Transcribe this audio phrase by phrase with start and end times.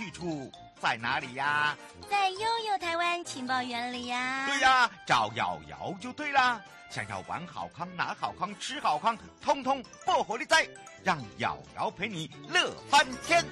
[0.00, 0.50] 去处
[0.80, 1.76] 在哪里呀？
[2.08, 4.46] 在悠悠台湾情报园里呀。
[4.46, 6.58] 对呀，找瑶瑶就对啦。
[6.88, 10.66] 想要玩好康、拿好康、吃好康，通通不火力在，
[11.04, 13.44] 让瑶瑶陪你乐翻天。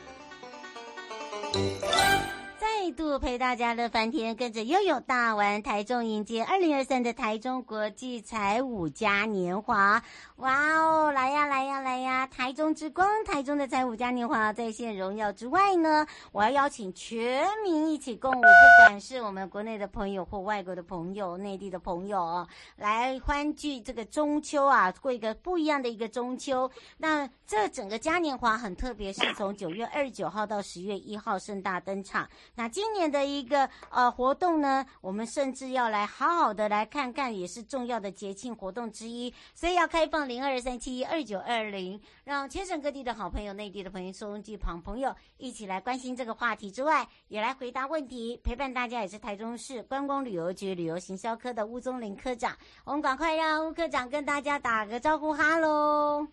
[2.92, 10.02] 度陪大家乐翻天，跟着悠悠大玩台中，迎接二零二三的台中国际彩五嘉年华。
[10.36, 12.26] 哇哦，来呀来呀来呀！
[12.26, 26.70] 台中之光，台中的彩五嘉年华在线荣耀之外呢，我要邀请全民一起共舞，不管是我们国内的朋友或外国的朋友、内地的朋友哦，来欢聚这个中秋啊，过一个不一样的一个中秋。
[26.98, 32.28] 那这整个嘉年华很特别，是从九月二十九号到十月一号盛大登场。
[32.54, 40.28] 那今年的一个呃活动呢，我们甚至要来好好的来看看，也是重要的节庆活动之一，所以要开放。
[40.28, 52.56] 零二三七二九二零，让全省各地的好朋友、内地的朋友、收音机旁朋友一起来关心这个话题之外，也来回答问题，陪伴大家也是台中市观光旅游局旅游行销科的吴宗林科长。
[52.84, 56.28] 我们赶快让吴科长跟大家打个招呼，哈喽，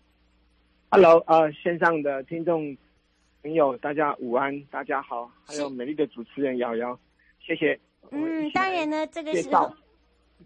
[0.90, 2.76] 哈喽，呃，线上的听众
[3.46, 6.98] 朋友，大家午安，大家好，还有美丽的主持人瑶瑶，
[7.38, 7.78] 谢谢。
[8.10, 9.72] 嗯，当然呢，这个时候，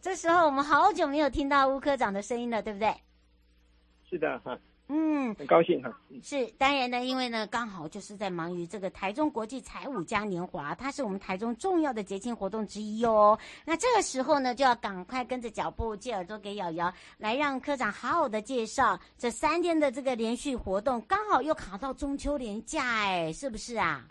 [0.02, 2.92] 这时候我们好久没有听到吴科长的声音了，对不对？
[4.10, 4.58] 是的哈，
[4.92, 5.96] 嗯，很高兴哈。
[6.20, 13.38] 是当然呢，因为呢，刚好就是在忙于这个台中国际财务嘉年华，它是我们台中重要的节庆活动之一哦。
[13.64, 24.04] 那这个时候呢，就要赶快跟着脚步，借耳朵给瑶瑶，来让科长好好的介绍这三天的这个连续活动，刚好又卡到中秋连假，哎，是不是啊？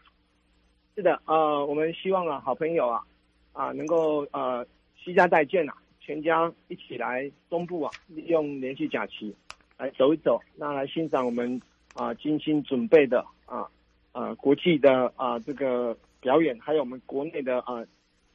[0.95, 3.03] 是的，呃，我们希望啊，好朋友啊，
[3.51, 9.35] 啊，能够呃，西家带眷啊，全家一起来东部啊，利用连续假期。
[9.79, 11.59] 来走一走，那来欣赏我们
[11.95, 13.65] 啊精心准备的啊
[14.11, 17.81] 啊国际的啊这个表演，还有我们国内的啊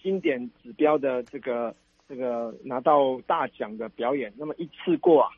[0.02, 1.76] 经典指标的这个
[2.08, 4.32] 这个拿到大奖的表演。
[4.38, 5.30] 那么一次过啊，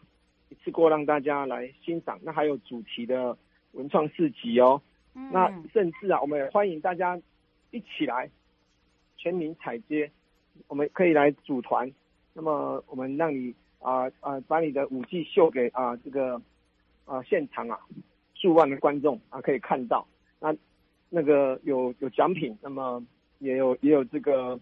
[0.48, 2.20] 一次过让大家来欣赏。
[2.22, 3.36] 那还有主题的
[3.72, 4.80] 文创市集哦。
[5.14, 5.28] 嗯。
[5.32, 7.20] 那甚至啊，我们也欢迎大家
[7.72, 8.30] 一起来
[9.16, 10.08] 全民踩街，
[10.68, 11.92] 我们可以来组团。
[12.32, 13.52] 那么我们让你。
[13.80, 14.40] 啊啊！
[14.48, 16.40] 把你的舞技秀给啊这个
[17.04, 17.78] 啊现场啊
[18.34, 20.06] 数万的观众啊可以看到，
[20.40, 20.54] 那
[21.08, 23.04] 那个有有奖品，那么
[23.38, 24.58] 也有也有这个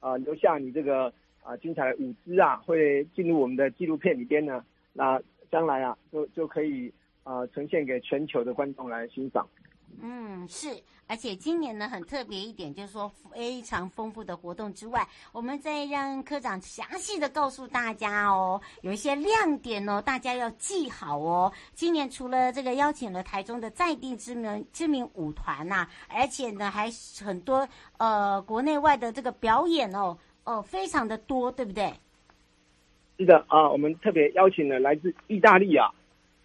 [0.00, 1.12] 啊留下你这个
[1.42, 9.46] 啊精彩的舞姿啊会进入我们的纪录片里边呢，那将来啊就就可以啊呈现给全球的观众来欣赏。
[10.00, 10.68] 嗯，是，
[11.06, 21.52] 而且今年呢很特别一点，就是说非常丰富的活动之外，我们再让科长详细的告诉大家哦，有一些亮点哦，大家要记好哦。
[21.74, 26.90] 今年除了这个邀请了台中的在地知名知名舞团呐、而且呢还
[27.24, 31.92] 很多呃国内外的这个表演哦哦非常的多，对不对？
[33.18, 35.88] 是的啊，我们特别邀请了来自意大利啊、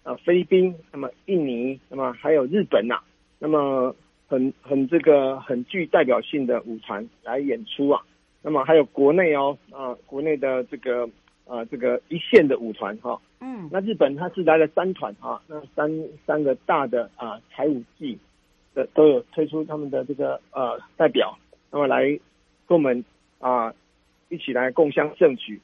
[0.04, 3.02] 呃菲律宾、那么印尼、那么还有日本呐、
[3.40, 3.96] 那么
[4.28, 8.02] 很很这个很具代表性的舞团来演出啊，
[8.42, 11.08] 那么还有国内哦啊国内的这个
[11.46, 15.90] 啊这个一线的舞团哈，嗯，那日本它是来了三团啊，那三
[16.26, 18.18] 三个大的啊彩舞季
[18.74, 21.38] 的都有推出他们的这个呃代表，
[21.72, 22.04] 那么来
[22.68, 23.04] 跟我们
[23.40, 23.74] 啊
[24.30, 25.62] 一起来共襄盛举，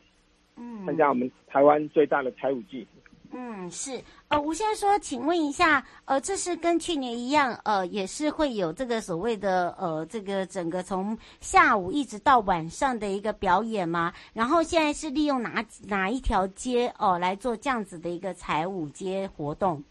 [0.58, 2.88] 嗯，参加我们台湾最大的彩舞季。
[3.36, 14.14] 嗯，是，呃，吴先生说，请问一下，呃，这是跟去年一样，呃，也是会有这个所谓的，呃，这个整个从下午一直到晚上的一个表演吗？
[14.34, 19.84] 然后现在是利用哪哪一条街哦、呃、来做这样子的一个彩舞街活动？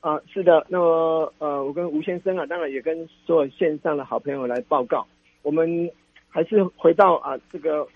[0.00, 5.06] 啊，是的，那么呃，我跟吴先生啊，当然也跟所有线上的好朋友来报告，
[5.42, 5.88] 我们
[6.28, 7.86] 还是回到啊这个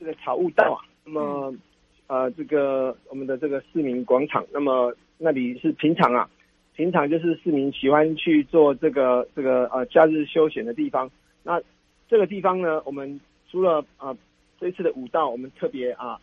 [0.00, 1.52] 这个草悟道啊，那么。
[1.52, 1.60] 嗯
[2.06, 6.28] 呃，这个我们的这个市民广场，那么那里是平常啊，
[6.74, 11.10] 平常就是市民喜欢去做这个这个呃假日休闲的地方。
[11.42, 11.60] 那
[12.08, 13.20] 这个地方呢，我们
[13.50, 14.14] 除了啊
[14.60, 16.20] 这一次的舞道，我们特别啊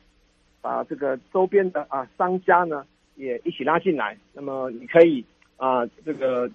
[0.61, 2.85] 把这个周边的啊商家呢
[3.15, 4.17] 也一起拉进来。
[4.33, 5.25] 那么你可以
[5.57, 6.49] 啊这个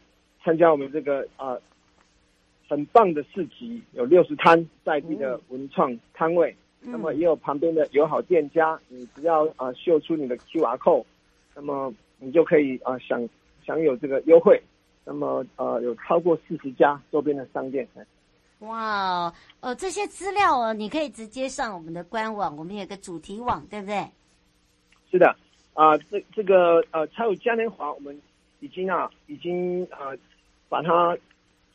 [0.44, 1.56] 参加我们这个啊
[2.68, 6.54] 很棒的市集，有六十摊在地的文创摊位，
[6.84, 11.04] 那么也有旁边的友好店家，你只要啊秀出你的 QR code，
[11.54, 13.26] 那么你就可以啊享
[13.64, 14.62] 享有这个优惠。
[15.06, 17.86] 那么呃，有超过四十家周边的商店。
[18.60, 24.06] 哇，呃，这些资料哦，你可以直接上我们的官网，我们有个主题网，对不对？
[25.10, 25.28] 是的，
[25.74, 28.18] 啊、呃，这这个呃，超有嘉年华，我们
[28.60, 30.18] 已经啊，已经啊、呃，
[30.70, 31.14] 把它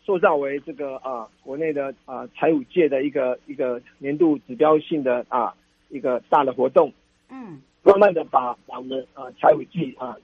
[0.09, 5.53] 塑造为这个啊、呃，国内的啊财务界的一个一个年度指标性的啊
[5.89, 6.91] 一个大的活动。
[7.29, 10.17] 嗯，慢慢的把把我们啊财务季啊，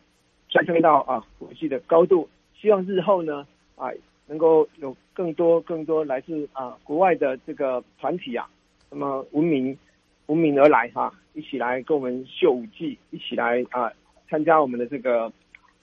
[0.50, 2.28] 上升到啊国际的高度。
[2.60, 3.46] 希望日后呢，
[3.76, 3.92] 啊，
[4.26, 8.50] 能够有更多更多来自啊国外的这个团体啊，
[8.90, 9.78] 那么闻名
[10.26, 13.92] 闻名而来哈、啊，一起来跟我们秀舞技，一起来啊
[14.28, 15.32] 参加我们的这个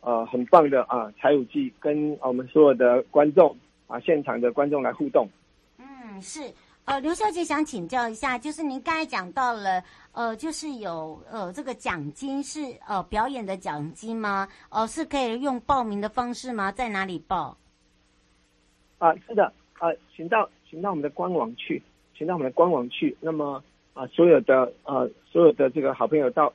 [0.00, 3.56] 呃很棒的啊财舞季，跟我们所有的观众
[3.92, 5.28] 啊现场的观众来互动。
[5.78, 6.40] 嗯，是。
[6.84, 9.80] 呃，刘小姐想请教一下，就是您刚才讲到了，
[10.10, 12.58] 呃，就是有呃这个奖金是
[12.88, 14.48] 呃表演的奖金吗？
[14.68, 16.72] 哦、呃，是可以用报名的方式吗？
[16.72, 17.56] 在哪里报？
[18.98, 19.86] 啊，是的，啊，
[20.16, 21.80] 请到请到我们的官网去，
[22.18, 23.16] 请到我们的官网去。
[23.20, 23.62] 那么
[23.94, 26.52] 啊，所有的呃所有的这个好朋友到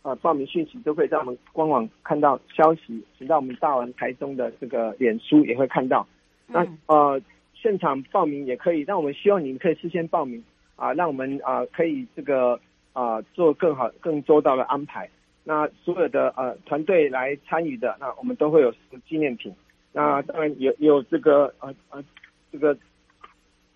[0.00, 6.06] 啊报名讯息都可以在我们官网看到消息，请到我们大玩台中的这个脸书也会看到。
[6.46, 7.20] 那呃。
[7.58, 10.44] 现场报名也可以，但我们希望你们可以事先报名
[10.76, 12.60] 啊，让我们啊可以这个
[12.92, 15.08] 啊做更好、更周到的安排。
[15.42, 18.72] 那所有的呃团队来参与的，那我们都会有
[19.08, 19.52] 纪念品。
[19.92, 22.04] 那当然也有这个呃呃
[22.52, 22.76] 这个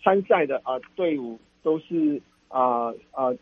[0.05, 3.35] 参赛的啊队伍都是啊啊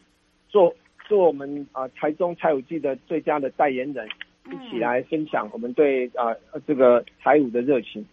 [0.49, 0.75] 做
[1.09, 4.09] 做我们啊台中财舞季的最佳的代言人，
[4.47, 6.33] 一起来分享我们对啊
[6.67, 8.07] 这个财舞的热情。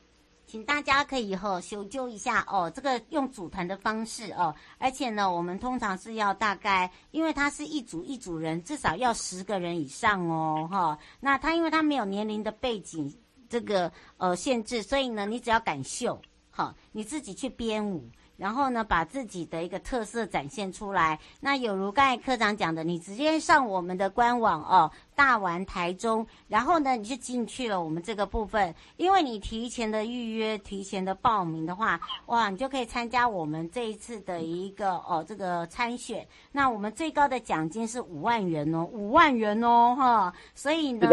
[0.48, 13.14] 请大家可以以后修究一下哦，这个用组团的方式哦，而且呢，我们通常是要大概，因为他是一组一组人，至少要十个人以上哦，哈、那他因为他没有年龄的背景
[13.50, 16.22] 这个呃限制，所以呢，你只要敢秀，
[16.52, 18.10] 好、你自己去编舞。
[18.38, 21.20] 然后呢，把自己的一个特色展现出来。
[21.40, 28.74] 那有如刚才科长讲的，你直接上我们的官网哦，大玩台中，然后呢，你就进去了我们这个部分。
[28.98, 36.28] 因为你提前的预约、提前的报名的话，哇，你就可以参加我们这一次的一个哦这个参选。
[36.52, 40.34] 那我们最高的奖金是五万元哦，五万元哦，哈。
[40.54, 41.08] 所以呢，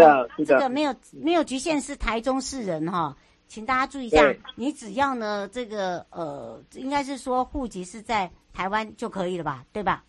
[0.44, 3.16] 这个没有没有局限是台中市人哈。
[3.52, 10.02] 请大家注意一下，你只要呢，这个呃，应该是说户籍是在台湾就可以了吧，对吧？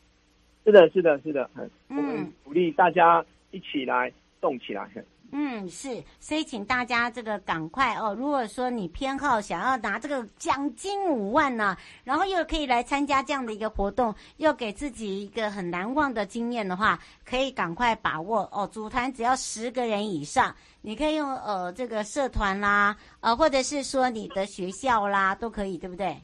[0.64, 4.10] 是的，是的，是的，嗯，我们鼓励大家一起来
[4.40, 4.90] 动起来。
[5.36, 8.16] 嗯，是，所以请大家这个赶快哦。
[8.18, 18.66] 如果说你偏好想要拿这个奖金五万呢，然后又可以来参加这样的一个活动，又给自己一个很难忘的经验的话，可以赶快把握哦。
[18.68, 26.16] 组团只要十个人以上，你可以用呃这个社团啦，呃或者是说你的学校啦都可以，对不对？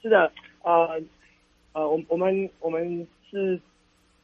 [0.00, 0.30] 是的，
[0.62, 1.02] 呃
[1.72, 3.60] 呃，我我们我们是。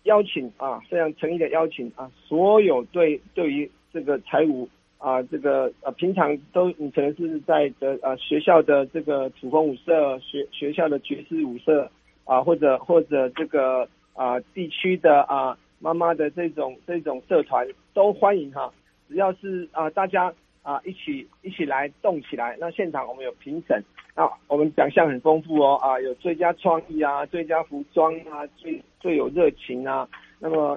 [0.04, 4.68] 邀请啊，非常诚意的邀请啊，所有对对于这个财舞
[4.98, 11.90] 啊，这个呃、平常都你可能是在的呃、学校的这个土风舞社、学学校的爵士舞社
[12.24, 18.70] 啊，或者或者这个啊地区的啊妈妈的这种这种社团都欢迎哈，
[19.14, 23.80] 只要是啊大家啊一起一起来动起来，那现场我们有评审。
[24.16, 30.08] 那我们奖项很丰富哦，啊，有最佳创意啊，最佳服装啊，最最有热情啊，
[30.40, 30.76] 那么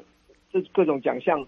[0.51, 1.44] 这各种奖项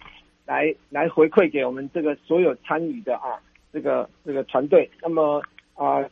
[0.47, 3.39] 来来回馈给我们这个所有参与的啊，
[3.71, 4.89] 这个这个团队。
[4.99, 5.39] 那么
[5.75, 6.03] 啊，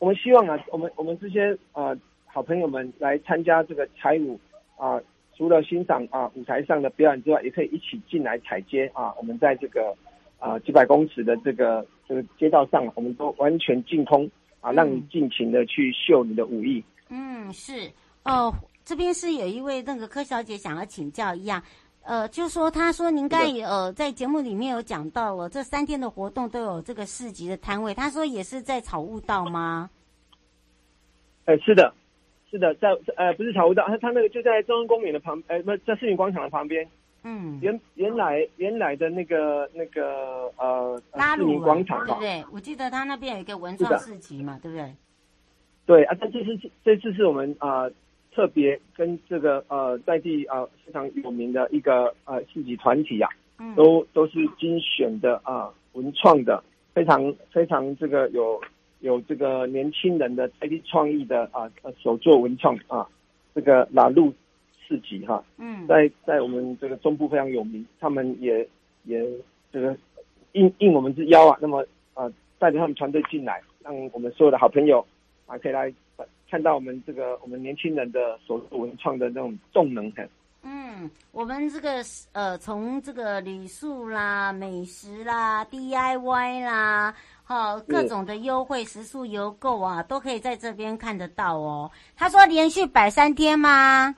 [0.00, 4.38] 我们希望啊，我们我们这些啊好朋友们来参加这个财舞
[4.76, 5.00] 啊，
[5.36, 9.14] 除了欣赏啊舞台上的表演之外，也可以一起进来踩街啊。
[9.18, 9.94] 我们在这个
[10.38, 14.30] 啊几百公尺的这个这个街道上，我们都完全净空。
[14.62, 16.82] 啊，让你尽情的去秀你的武艺。
[17.08, 17.88] 嗯，是
[18.24, 18.52] 哦，
[18.84, 21.62] 这边是有一位那个柯小姐想要请教一样，
[22.02, 29.88] 呃，就说她说您刚也呃在节目里面有讲到了这三天的活动都有这个市集的摊位，她说也是在草悟道吗？
[31.44, 31.94] 呃，是的，
[32.50, 36.86] 是的，在呃不是草悟道，他他那个就在中央公园的旁，呃，不是在市民广场的旁边。
[37.24, 42.44] 嗯，原原来原来的那个那个呃，拉鲁广场对不对？
[42.52, 44.94] 我记得他那边有一个文创市集嘛，对不对？
[45.86, 47.90] 对啊，但这次这次是我们啊
[48.32, 53.28] 特别跟这个呃在地啊非常有名的一个呃市集团体啊，
[53.74, 56.62] 都都是精选的啊文创的，
[56.94, 58.60] 非常非常这个有
[59.06, 61.70] 有这个年轻人的在地创意的啊
[62.02, 63.08] 手作文创啊，
[63.54, 64.32] 这个拉路
[64.86, 68.68] 市集哈，嗯，在在我们这个中部非常有名，他们也
[69.04, 69.24] 也
[69.72, 69.96] 这个
[70.52, 75.06] 应应我们之邀啊，那么啊带着他们团队进来，让我们所有的好朋友
[75.46, 75.92] 啊可以来。
[76.48, 80.08] 看到我们这个我们年轻人的手作文创的那种动能，
[80.68, 91.88] 嗯，我们这个呃，从这个旅宿啦、美食啦、DIY 啦，好各种的优惠食宿游购啊，都可以在这边看得到哦。
[92.16, 94.12] 他说连续摆三天吗？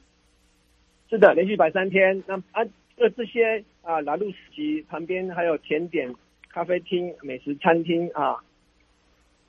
[1.11, 2.25] 是的，连续摆三天。
[2.26, 2.64] 那啊，
[2.97, 4.25] 这这些啊，拉路
[4.57, 6.11] 及旁边还有甜点、
[6.49, 8.43] 咖啡厅、美食餐厅啊。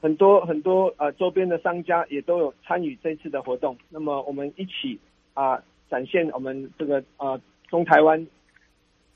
[0.01, 4.99] 很多很多呃周边的商家也都有参与这次的活动，那么我们一起
[5.33, 8.25] 啊、展现我们这个呃中台湾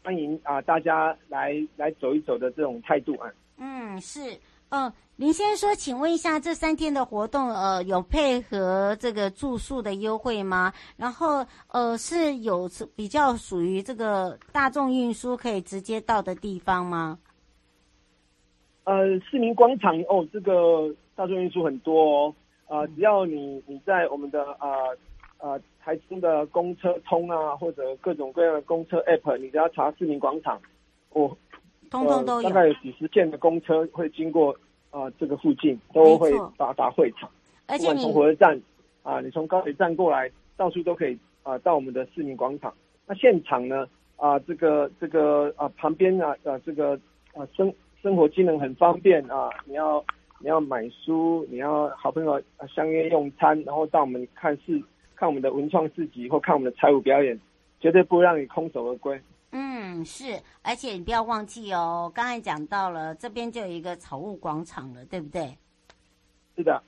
[0.03, 3.31] 欢迎啊、呃、大家来来走一走的这种态度啊。
[3.57, 4.19] 嗯，是，
[4.69, 10.73] 呃，林先生说，请问一下，这三天的活动呃有配合这个住宿的优惠吗？
[10.97, 17.19] 然后呃是有比较属于这个大众运输可以直接到的地方吗？
[18.85, 22.35] 呃，市民广场哦，这个大众运输很多哦，
[22.67, 24.97] 啊、呃，只要你你在我们的呃
[25.43, 30.57] 呃、台中的公车通啊，或者各种各样的公车 app，你只要查市民广场，
[31.09, 31.35] 哦，
[31.91, 34.53] 通通都有，大概有几十件的公车会经过
[34.89, 37.29] 啊、呃、这个附近，都会到达会场。
[37.67, 38.57] 而且你从火车站
[39.03, 42.73] 啊、呃，你从高铁站过来，到处都可以啊、呃、到我们的市民广场。
[43.05, 43.85] 那现场呢
[44.15, 46.95] 啊、呃，这个这个啊、呃、旁边啊啊这个
[47.33, 47.67] 啊生。
[47.67, 47.73] 呃
[48.03, 49.50] 生活机能很方便啊！
[49.63, 50.03] 你要
[50.39, 52.41] 你要买书，你要好朋友
[52.75, 54.77] 相约用餐，然后到我们看市
[55.15, 57.39] 看我们的文创市集或看我们的彩舞表演，
[57.79, 59.22] 绝对不会让你空手而归。
[59.51, 65.58] 嗯，是，而且你不要忘记哦，刚才讲到了这边就有一个草物广场了，对不对？
[66.55, 66.84] 是的，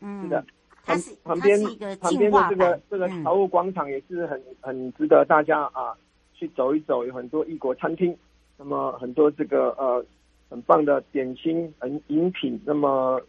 [0.00, 0.44] 嗯，是的，
[0.84, 5.96] 它是旁边一个旁边的这个这个草物广场也是很很值得大家啊
[6.34, 8.16] 去走一走，有很多异国餐厅，
[8.56, 10.04] 那么很多这个呃。
[10.50, 13.20] 很棒的点心、嗯饮品，那么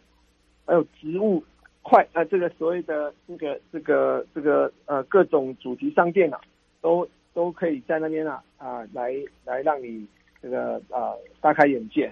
[0.64, 1.44] 还有植物
[1.82, 6.38] 快啊，这个所谓的这个这个这个呃各种主题商店啊，
[6.80, 10.06] 都都可以在那边啊啊来来让你
[10.42, 12.10] 这个啊大开眼界。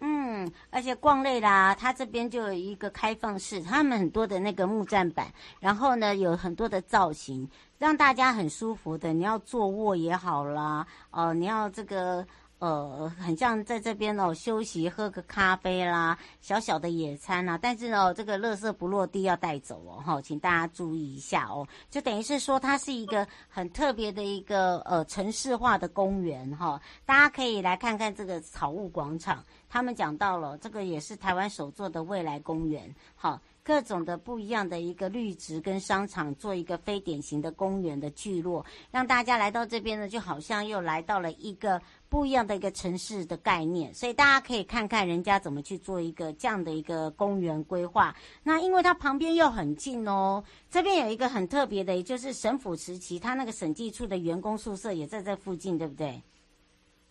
[0.00, 5.26] 嗯，而且逛累啦，它这边就有一个开放式，他们很多的那个木栈板，
[5.60, 9.12] 然后呢有很多的造型，让大家很舒服的。
[9.12, 12.26] 你要坐卧也好啦，哦、呃，你要这个。
[12.58, 17.58] 呃，很像在这边哦，休息喝个咖啡啦，小小的野餐啦。
[17.60, 21.68] 但是呢，这个垃圾不落地要带走哦，哈，请大家注意一下哦。
[21.90, 26.80] 就等于是说，它是一个很特别的一个呃城市化的公园哈。
[27.04, 33.40] 大家可以来看看这个草悟广场，他们讲到了这个也是台湾首座的未来公园，好。
[33.66, 43.92] 各种的不一样的一个绿植跟商场，做一个非典型的公园的聚落，让大家来到这边呢，就好像又来到了一个不一样的一个城市的概念。
[43.94, 48.14] 所以大家可以看看人家怎么去做一个这样的一个公园规划。
[48.42, 56.20] 那因为它旁边又很近哦，这边有一个很特别的，也就是省府时期，他那个审计处的员工宿舍也在这附近，对不对？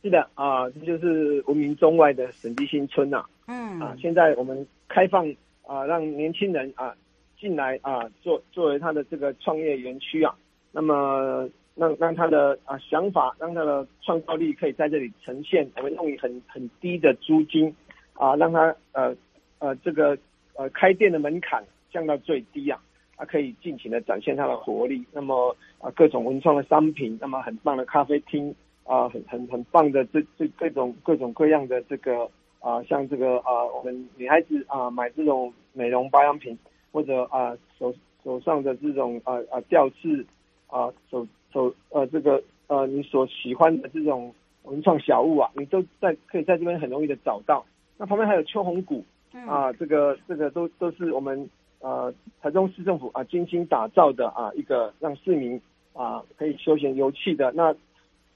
[0.04, 3.26] 是的啊，这就是闻名中外的审计新村呐、啊。
[3.48, 5.26] 嗯啊，现在我们开放。
[5.68, 6.96] 啊，让年轻人啊
[7.40, 10.32] 进来啊，作作为他的这个创业园区啊，
[10.72, 15.70] 那么让让他的啊想法，让他的创造力可以在这里呈现。
[15.78, 17.74] 我们用以很很低的租金
[18.14, 19.16] 啊，让他呃
[19.60, 20.18] 呃这个
[20.56, 22.82] 呃开店的门槛降到最低啊，
[23.18, 25.06] 他可以尽情的展现他的活力。
[25.12, 32.30] 那么啊各种文创的商品，那么很棒的咖啡厅啊，很很很棒的这这各种各种各样的这个。
[32.62, 36.58] 啊，像这个啊，我们女孩子啊买这种美容保养品，
[36.92, 40.26] 或者啊手手上的这种啊啊吊饰
[40.66, 47.66] 啊手手呃这个呃你所喜欢的这种文创小物啊，你都在可以在这边很容易的找到。
[47.98, 49.04] 那旁边还有秋红谷
[49.48, 55.60] 啊，这个这个都都是我们呃台中市政府啊精心打造的啊一个让市民
[55.94, 57.52] 啊可以休闲游憩的。
[57.54, 57.74] 那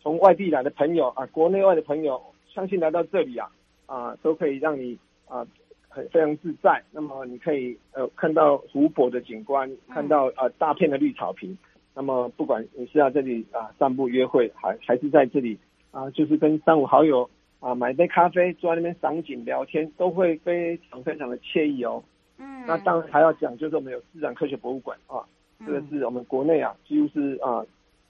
[0.01, 3.51] 从外地来的朋友啊，国内外的朋友，相信来到这里啊。
[3.85, 4.95] 啊，都可以让你
[5.27, 5.43] 啊
[5.87, 6.79] 很非常自在。
[6.91, 11.57] 那么你可以呃看到湖泊的景观，看到呃大片的绿草坪。
[11.99, 15.59] 那么不管你是要这里啊散步约会，还还是在这里
[15.91, 17.29] 啊，就是跟三五好友
[17.59, 22.01] 啊买杯咖啡，坐在那边赏景聊天，都会非常非常的惬意哦。
[22.37, 22.65] 嗯。
[22.65, 25.19] 那当然还要讲，就是我们有自然科学博物馆啊。
[25.65, 27.65] 这个是我们国内啊几乎是啊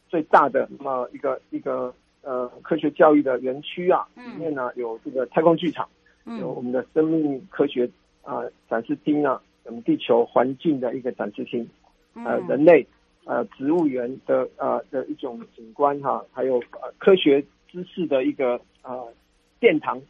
[0.07, 1.91] 最大的那么一个一个
[2.21, 5.89] 呃科学教育的园区啊，里面呢有这个太空剧场，
[6.39, 7.89] 有我们的生命科学
[8.21, 11.67] 啊展示厅啊，我们地球环境的一个展示厅，
[12.23, 12.85] 呃人类
[13.29, 19.13] 呃植物园的呃的一种景观哈，还有呃科学知识的一个呃
[19.59, 20.01] 殿堂。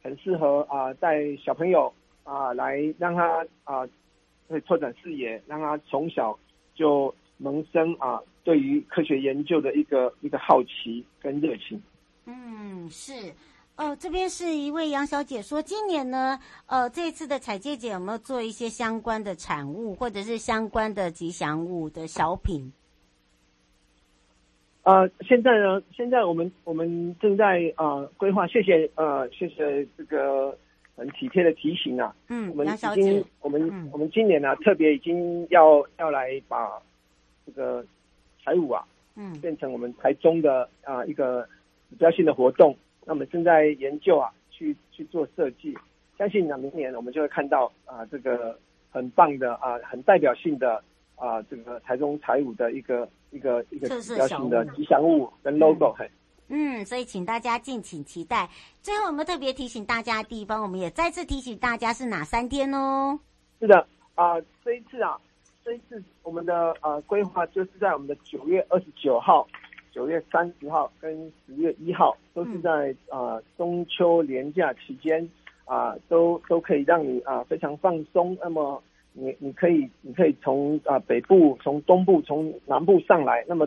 [0.00, 1.92] 很适合啊，带小朋友
[2.22, 3.86] 啊来让他啊，
[4.48, 6.38] 会拓展视野，让他从小
[6.74, 11.82] 就萌生啊对于科学研究的一个一个好奇跟热情。
[12.26, 13.12] 嗯，是，
[13.78, 22.72] 哦，这边是一位杨小姐说，今年呢，呃，这次的踩界节有没有做一些相关的产物，或者是相关的吉祥物的小品？
[24.82, 30.58] 呃，现在呢，现在我们我们正在呃规划，谢谢呃谢谢这个
[30.96, 32.12] 很体贴的提醒啊。
[32.30, 36.82] 嗯，我们已经我们、嗯、我们今年呢、啊、特别已经要要来把
[37.46, 37.86] 这个
[38.44, 41.48] 彩舞啊，嗯，变成我们台中的啊、呃、一个
[41.90, 42.76] 指标性的活动。
[43.08, 45.74] 那我们正在研究啊，去去做设计，
[46.16, 48.56] 相信呢明年我们就会看到啊、呃、这个
[48.90, 50.76] 很棒的啊、呃、很代表性的
[51.16, 53.08] 啊、呃、这个台中彩舞的一个。
[53.30, 55.94] 一个一个指标性的吉祥物跟 logo，
[56.48, 58.48] 嗯，所以请大家敬请期待。
[58.80, 63.20] 最后，我们特别提醒大家的地方，我们也再次提醒大家是哪三天哦？
[63.60, 65.20] 是的，啊、呃，这一次啊，
[65.62, 69.46] 这一次我们的呃规划就是在我们的九月二十九号、
[69.92, 75.28] 九月三十号跟十月一号，都是在啊、呃、中秋连假期间
[75.64, 78.36] 啊、呃，都都可以让你啊、呃、非常放松。
[78.40, 78.82] 那么。
[79.20, 83.66] 你你可以你可以从啊、呃、北部从东部从南部上来，那么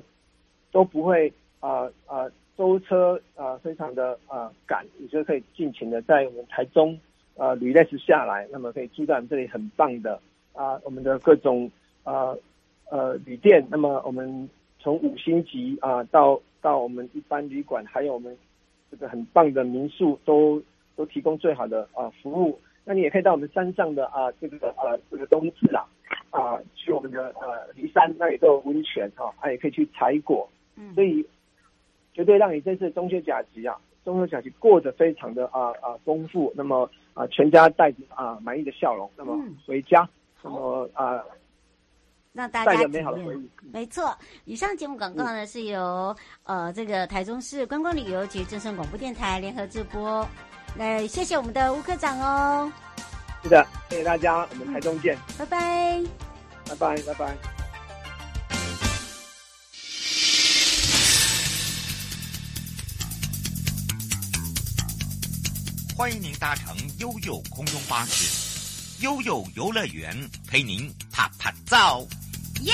[0.72, 2.26] 都不会啊啊
[2.56, 6.98] 舟车啊、呃、非常的啊赶，你就可以尽情的在我们台中
[7.36, 10.22] 啊旅累时下来，那么可以住在我们这里很棒的
[10.54, 11.70] 啊我们的各种
[12.04, 12.34] 啊
[12.90, 14.50] 呃旅店，那么我们
[14.82, 18.36] 从五星级啊到到我们一般旅馆，还有我们
[18.90, 20.62] 这个很棒的民宿，都
[20.96, 22.60] 都提供最好的啊服务。
[22.84, 25.86] 那你也可以到我们山上的啊，这个呃这个冬至啊，
[26.32, 31.24] 啊去我们的呃梨山，那里都有温泉哈，啊也可以去采果，嗯，所以
[32.14, 40.10] 绝对让你这次中秋假期啊，中秋假期过得非常的啊啊丰富，那么啊全家带着啊满意的笑容，那么回家，
[40.42, 41.24] 那么啊
[42.34, 43.50] 让大家美好的回忆。
[43.74, 50.28] 没错，以上节目广告呢是由呃这个台中市观光旅游局正声广播电台联合直播。
[50.76, 52.72] 那，谢谢我们的吴科长哦。
[53.44, 55.18] 是的，谢谢大家，我们台中见。
[55.38, 56.02] 拜拜，
[56.70, 57.38] 拜拜，拜拜。
[65.98, 68.41] 欢迎您搭乘悠悠空中巴士，
[69.02, 70.16] 悠悠游乐园
[70.48, 72.08] 陪您趴趴走。
[72.62, 72.72] 耶、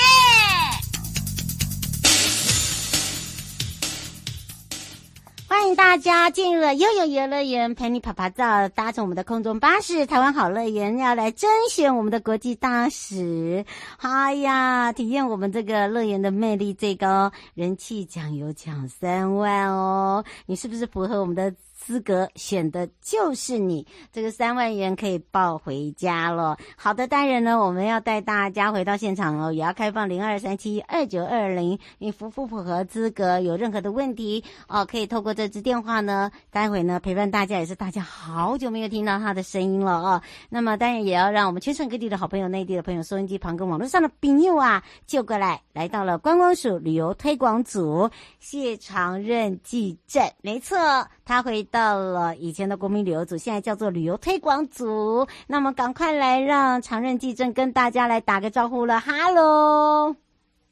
[5.48, 10.04] 欢迎大家进入了悠悠游乐园，陪你趴趴走，搭乘我们的空中巴士。
[10.04, 13.64] 台湾好乐园要来甄选我们的国际大使，
[13.96, 20.22] 哎呀，体验我们这个乐园的魅力最高，人气奖有奖三万哦！
[20.44, 21.54] 你是不是符合我们的
[21.88, 26.58] 资格选的就是你，这个三万元可以抱回家了。
[26.76, 31.78] 好的，当然呢，我们要带大家回到现场哦，也要开放零二三七二九二零。
[31.96, 33.40] 你符不符合资格？
[33.40, 40.22] 有任何的问题哦，可以透过这支电话呢，待会呢陪伴大家，也是大家好久没有听到他的声音了哦。
[40.50, 50.76] 那么当然也要让我们全省各地的好朋友、内地的朋友、收音机旁跟网络上的朋友啊，就过来来到了观光署旅游推广组谢长任记者，没错，
[51.24, 51.77] 他回到。
[51.78, 55.28] 到了以前的国民旅游组，现在叫做旅游推广组。
[55.46, 58.98] 那么，赶快来让长任记正跟大家来打个招呼了。
[58.98, 60.16] 哈喽。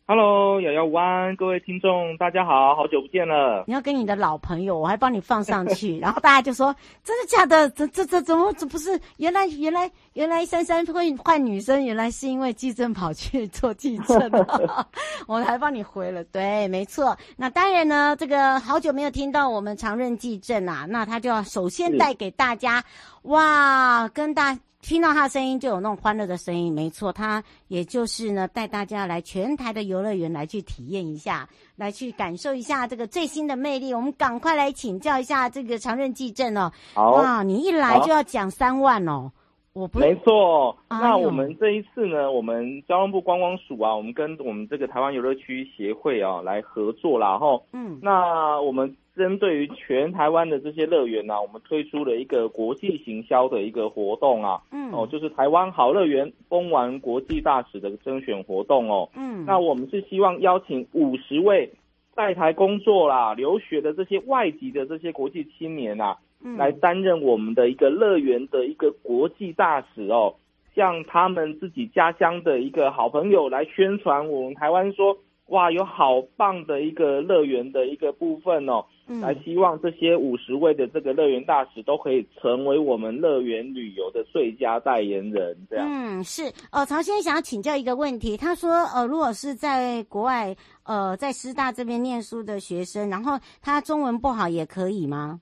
[0.08, 3.64] Hello，瑶瑶午安，各位听众，大家好，好久不见了。
[3.66, 7.68] 你要跟你的老朋友，我还帮你放上去， 然后大家就说：真的假的？
[7.70, 9.00] 这这这怎么怎么不是？
[9.16, 14.88] 原来原来原来珊珊会换女生，原来是因为技正跑去做技正了。
[15.26, 17.18] 我还帮你回了，对，没错。
[17.36, 22.84] 那当然呢，这个好久没有听到我们常任技正啊，那他就要首先带给大家，
[23.22, 24.56] 哇，跟大。
[24.82, 33.92] 听到他的声音就有那种欢乐的声音，没错，他也就是呢带大家来全台的游乐园来去体验一下，来去感受一下这个最新的魅力。
[33.92, 36.70] 我们赶快来请教一下这个长任技正哦。
[36.94, 39.32] 好，哇，你一来就要讲三万哦，
[39.72, 40.76] 我不没错。
[40.88, 61.72] 那我们这一次呢，我们交通部观光署啊，我们跟我们这个台湾游乐区协会啊来合作啦，然后嗯，那我们针对于全台湾的这些乐园呢，我们推出了一个国际行销的一个活动啊，嗯，哦，就是台湾好乐园风玩国际大使的甄选活动哦，嗯，那我们是希望邀请五十位
[62.14, 70.34] 在台工作啦、留学的这些外籍的这些国际青年啊，嗯，来担任我们的一个乐园的一个国际大使哦，
[70.74, 75.16] 向他们自己家乡的一个好朋友来宣传我们台湾说。
[75.50, 85.86] 哇，有好棒的一个乐园的一个部分哦，嗯，来希望这些五十位的这个乐园大使都可以成为我们乐园旅游的最佳代言人，这样。
[85.88, 86.42] 嗯，是。
[86.72, 95.40] 呃，曹先生想要请教一个问题，他说，呃，如果是在国外，呃，在师大这边念书的学生，然后他中文不好也可以吗？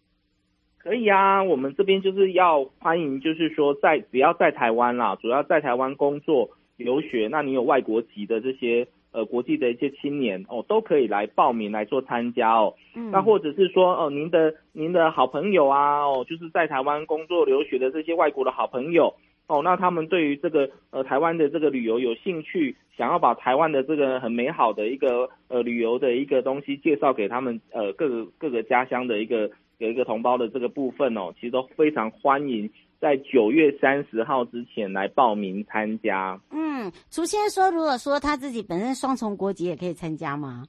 [0.77, 8.87] 可以啊，我们这边就是要欢迎，就是说在只要在台湾啦，主要在台湾工作留学，那你有外国籍的这些。
[9.15, 12.75] 呃，国际的一些青年哦，都可以来报名来做参加哦。
[12.97, 19.15] 嗯，那或者是说，哦，您的您的好朋友啊，哦，就是在台湾工作留学的这些外国的好朋友
[19.47, 29.49] 哦，那他们对于这个呃台湾的这个旅游有兴趣，想要把台湾的这个很美好的一个呃旅游的一个东西介绍给他们呃各个各个家乡的一个
[29.79, 32.69] 有一个同胞的这个部分哦，其实都非常欢迎。
[33.05, 36.41] 在九月三十号之前来报名参加。
[36.51, 40.65] 嗯，楚先说，如果说他自己本身双重国籍，也可以参加吗？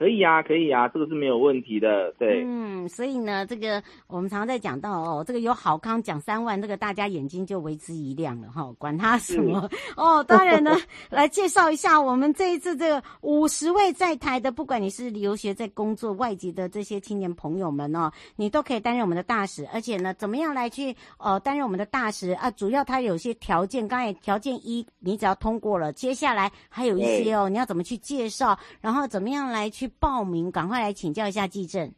[0.00, 2.42] 可以呀、啊，可以呀、啊，这个是没有问题的，对。
[2.46, 10.24] 嗯，所以呢，这个我们常常在讲到哦，这个有好康讲三万，这个大家眼睛就为之一亮了哈、哦，管他什么 哦。
[10.24, 10.74] 当然呢，
[11.10, 22.50] 来介绍一下我们这一次这个五十位在台的，不管你是留学在工作外籍的这些青年朋友们哦，你都可以担任我们的大使，而且呢，怎么样来去呃担任我们的大使啊？
[22.52, 29.89] 主要它有些条件，刚才条件一你只要通过了，接下来还有一些哦，你要怎么去介绍，然后怎么样来去。
[29.98, 31.92] 报名，赶快来请教一下技正。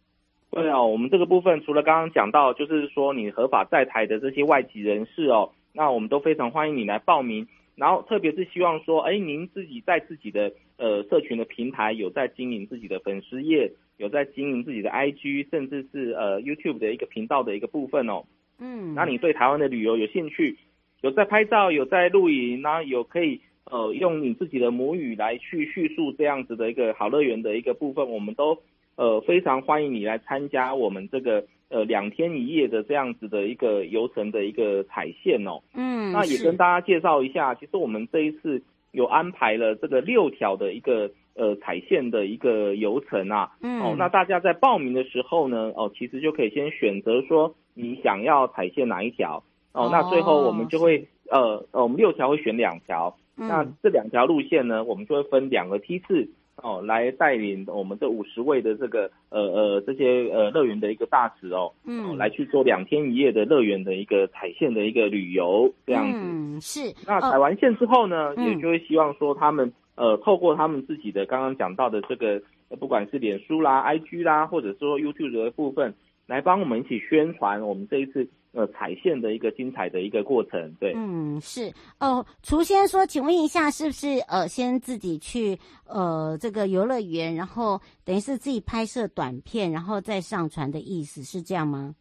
[0.51, 7.49] 对哦，我们这个部分除了刚刚讲到，就是说你合法在台的这些外籍人士哦，那我们都非常欢迎你来报名。
[7.75, 18.25] 然后特别是希望说，哎，您自己在自己的呃社群的平台有在经营自己的粉丝页，有在经营自己的 IG，甚至是呃 YouTube 的一个频道的一个部分哦。
[18.59, 20.59] 嗯，那你对台湾的旅游有兴趣，
[21.01, 23.41] 有在拍照，有在录影，那有可以。
[23.71, 28.59] 呃，用你自己的母语来去叙述这样子的一个好乐园的一个部分，我们都
[28.97, 35.63] 呃非常欢迎你来参加我们这个呃两天一夜的这样子的一个游程的一个踩线哦。
[35.75, 43.53] 嗯，那也跟大家介绍一下，其实我们这一次有安排了这个六条的一个呃踩线的一个游程啊。
[43.63, 53.17] 嗯，哦，那大家在报名的时候呢，哦，其实就可以先选择说你想要踩线哪一条哦，那最后我们就会呃呃，我们六条会选两条。
[53.35, 66.19] 那这两条路线呢，我们就会分两个梯次哦，来带领我们这五十位的这个呃呃这些呃乐园的一个大使哦，嗯，来去做两天一夜的乐园的一个踩线的一个旅游这样子。
[66.21, 66.81] 嗯，是。
[67.07, 72.41] 那踩完线之后呢，也就会希望说他们呃透过他们自己的刚刚讲到的这个，
[72.79, 75.95] 不管是脸书啦、IG 啦，或者说 YouTube 的部分，
[76.27, 78.29] 来帮我们一起宣传我们这一次。
[78.53, 82.25] 呃，踩线的一个精彩的一个过程，对，嗯，是哦。
[82.43, 91.95] 楚先说，请问一下，是不是呃，先自己去呃这个游乐园，然后等于是自己拍摄短片，然后再上传的意思是这样吗？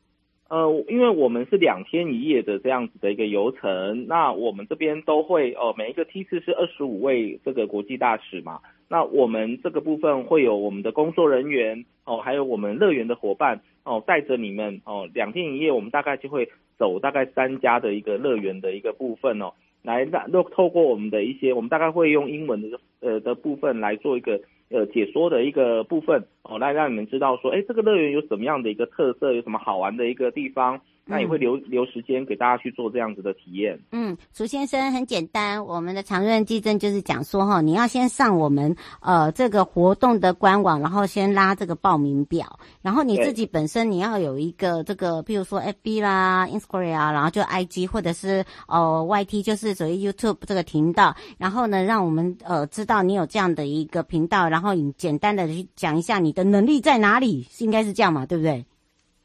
[0.50, 8.60] 呃，因为我们是两天一夜的这样子的一个游程，那我们这边都会哦、呃，每一个梯次是二十五位这个国际大使嘛，
[8.90, 24.42] 那我们这个部分会有我们的工作人员哦，还有我们乐园的伙伴哦，带着你们哦，两天一夜，我们大概就会走大概三家的一个乐园的一个部分哦，来让透过我们的一些，我们大概会用英文的呃的部分来做一个。
[24.74, 30.80] 呃，解说的一个部分哦，来让你们知道说，哎，这个乐园有什么样的一个特色，有什么好玩的一个地方。
[31.12, 33.78] 那也会留留时间给大家去做这样子的体验。
[33.92, 58.66] 嗯，楚先生很简单，我们的常润技正就是讲说哈，你要先上我们呃这个活动的官网，然后先拉这个报名表，然后你自己本身你要有一个这个，譬如说 FB 啦、Instagram 啊，然后就 IG 或者是呃 YT，就是属于 YouTube 这个频道，然后呢，让我们呃知道你有这样的一个频道，然后你简单的去讲一下你的能力在哪里，应该是这样嘛，对不对？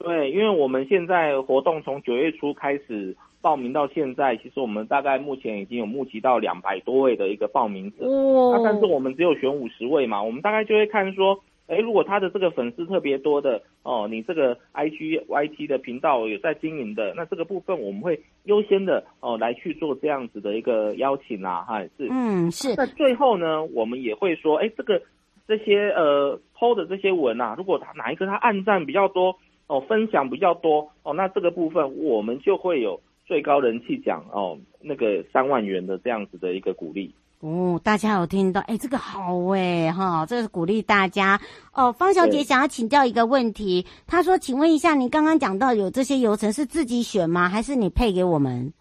[0.07, 8.07] 对，因为我们现在活动从九月初开始报名到现在，其实我们大概目前已经有募集到两百多位的一个报名者。
[8.07, 8.53] 哦。
[8.57, 22.07] 那但是我们只有选五十位嘛，我们大概就会看说，哎，如果他的这个粉丝特别多的哦，你这个 IG YT 的频道有在经营的，那这个部分我们会优先的哦来去做这样子的一个邀请啊，哈，是。
[22.11, 22.75] 嗯，是。
[22.77, 25.03] 那最后呢，我们也会说，哎，这个。
[25.49, 37.13] 这些呃 PO 的这些文啊，如果他哪一个他按赞比较多哦，分享比较多哦，那这个部分我们就会有最高人气奖哦，那个三万元的这样子的一个鼓励。
[37.41, 38.63] 哦，大家有听到？
[38.63, 41.39] 哎，这个好哎，哈，这是鼓励大家
[41.75, 41.93] 哦。
[41.93, 47.49] 方小姐想要请教一个问题，她说：“请问一下，你刚刚讲到有这些游程是自己选吗？
[47.49, 48.73] 还是你配给我们？”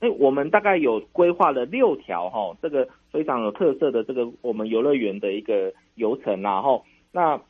[0.00, 7.40] 哎，我们大概有规划了六条哈，这个非常有特色的这个我们游乐园的一个游程，然后那，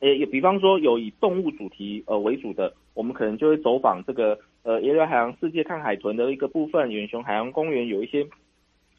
[0.00, 8.26] 诶，比方说有以动物主题呃为主的，我们可能就会走访这个呃野外海洋世界看海豚的一个部分，远雄海洋公园有一些。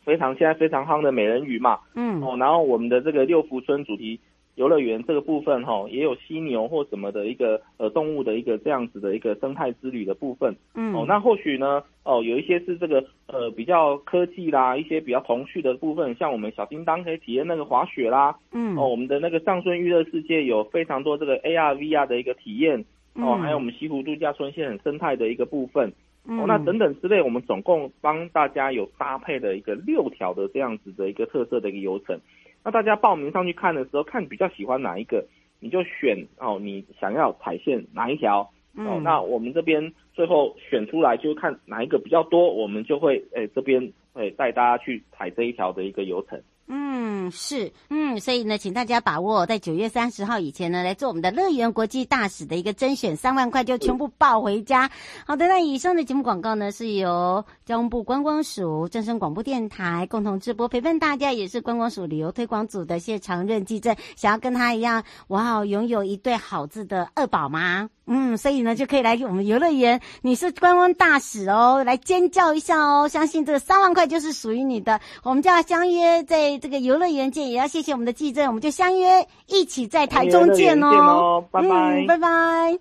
[0.04, 4.20] 非常现在非常夯的美人鱼嘛，嗯，哦，然后我们的这个六福村主题
[4.56, 25.92] 游乐园这个部分哈、哦，也有犀牛或什么的一个呃动物的一个这样子的一个生态之旅的部分，嗯，哦，那或许呢，哦，有一些是这个呃比较科技啦，一些比较童趣的部分，像我们小叮当可以体验那个滑雪啦，嗯，哦，我们的那个上顺娱乐世界有非常多这个 AR VR 的一个体验，哦，还有我们西湖度假村现在很生态的一个部分。
[26.28, 32.20] 哦，那等等之类，我们总共帮大家有搭配了一个六条的这样子的一个特色的一个游程。
[32.66, 35.24] 那大家报名上去看的时候，看比较喜欢哪一个，
[35.60, 39.00] 你就选哦，你想要踩线哪一条哦。
[39.04, 46.42] 那我们这边最后选出来，就看哪一个比较多，我们就会诶这边会带大家去踩这一条的一个流程。
[46.68, 54.90] 嗯，是，嗯，所以呢，请大家把握在九月三十号以前呢，来做我们的乐园国际大使的一个甄选，三万块就全部抱回家。
[55.28, 67.90] 好的，那以上的节目广告呢，是由交通部观光署、正声广播电台共同直播，陪伴大家也是观光署旅游推广组的谢长任记者，想要跟他一样，哇，拥有一对好字的二宝吗？
[68.08, 73.08] 嗯，所以呢，就可以来我们游乐园，你是观光大使哦，来尖叫一下哦！
[73.08, 75.00] 相信这个三万块就是属于你的。
[75.24, 80.92] 我们就要相约在这个游乐园见，也要谢谢我们的记者，我们就相约一起在台中见哦！
[80.92, 82.78] 见哦，拜拜，嗯，拜拜。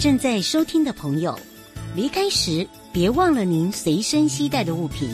[0.00, 1.38] 正在收听的朋友，
[1.94, 5.08] 离开时别忘了您随身携带的物品。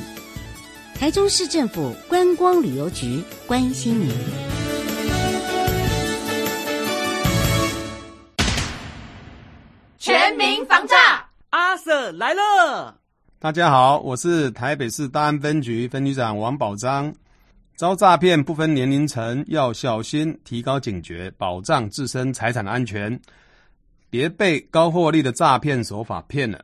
[0.99, 4.58] 台中市政府观光旅游局关心您。
[10.09, 12.97] 全民防诈，阿 Sir 来了！
[13.39, 17.15] 大家好，我是台北市大安分局分局长王宝章。
[17.77, 23.21] 遭诈骗不分年龄层，要小心，提高警觉，保障自身财产安全，
[24.09, 26.59] 别被高获利的诈骗手法骗了。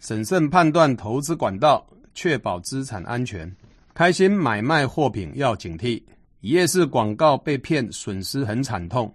[0.00, 3.48] 审慎判断投资管道，确保资产安全。
[3.94, 6.02] 开心买卖货品要警惕，
[6.40, 9.14] 一夜式广告被骗，损失很惨痛。